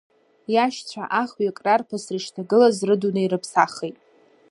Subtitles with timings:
[0.53, 3.97] Иашьцәа ахҩык рарԥысра ишҭагылаз рдунеи рыԥсахит.